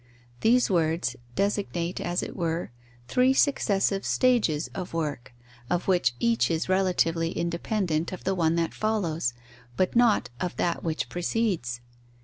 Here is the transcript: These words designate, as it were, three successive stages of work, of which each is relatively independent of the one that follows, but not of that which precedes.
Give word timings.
These 0.39 0.67
words 0.67 1.15
designate, 1.35 2.01
as 2.01 2.23
it 2.23 2.35
were, 2.35 2.71
three 3.07 3.35
successive 3.35 4.03
stages 4.03 4.67
of 4.73 4.95
work, 4.95 5.31
of 5.69 5.87
which 5.87 6.15
each 6.19 6.49
is 6.49 6.67
relatively 6.67 7.29
independent 7.33 8.11
of 8.11 8.23
the 8.23 8.33
one 8.33 8.55
that 8.55 8.73
follows, 8.73 9.35
but 9.77 9.95
not 9.95 10.31
of 10.39 10.55
that 10.55 10.83
which 10.83 11.07
precedes. 11.07 11.81